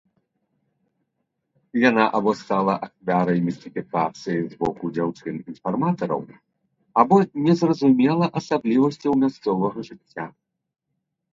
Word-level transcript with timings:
Яна 1.89 2.05
або 2.19 2.31
стала 2.39 2.73
ахвярай 2.87 3.39
містыфікацыі 3.49 4.39
з 4.53 4.57
боку 4.63 4.89
дзяўчын-інфарматараў, 4.95 6.23
або 7.03 7.15
не 7.49 7.53
зразумела 7.61 8.25
асаблівасцяў 8.43 9.11
мясцовага 9.25 9.79
жыцця. 9.91 10.25